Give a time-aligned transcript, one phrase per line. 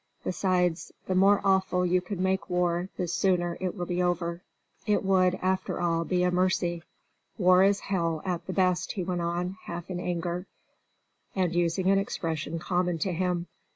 [0.23, 4.41] Besides, the more awful you can make war the sooner it will be over."
[4.87, 6.81] It would, after all, be a mercy.
[7.37, 10.47] "War is hell, at the best," he went on, half in anger,
[11.35, 13.45] and using an expression common to him.